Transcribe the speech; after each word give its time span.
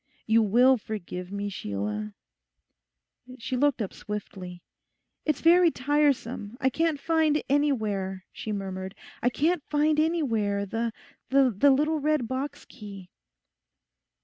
You 0.25 0.41
will 0.41 0.77
forgive 0.77 1.31
me, 1.31 1.47
Sheila?' 1.47 2.15
She 3.37 3.55
looked 3.55 3.83
up 3.83 3.93
swiftly. 3.93 4.63
'It's 5.25 5.41
very 5.41 5.69
tiresome, 5.69 6.57
I 6.59 6.71
can't 6.71 6.99
find 6.99 7.43
anywhere,' 7.47 8.25
she 8.33 8.51
murmured, 8.51 8.95
'I 9.21 9.29
can't 9.29 9.63
find 9.69 9.99
anywhere 9.99 10.65
the—the 10.65 11.69
little 11.69 11.99
red 11.99 12.27
box 12.27 12.65
key. 12.65 13.11